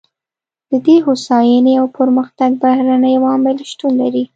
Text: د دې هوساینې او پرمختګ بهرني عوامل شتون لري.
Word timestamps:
د 0.69 0.71
دې 0.85 0.95
هوساینې 1.05 1.73
او 1.81 1.87
پرمختګ 1.97 2.51
بهرني 2.63 3.13
عوامل 3.19 3.57
شتون 3.71 3.91
لري. 4.01 4.23